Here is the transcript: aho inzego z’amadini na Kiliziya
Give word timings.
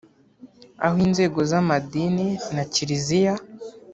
aho 0.85 0.97
inzego 1.07 1.39
z’amadini 1.49 2.27
na 2.55 2.63
Kiliziya 2.73 3.33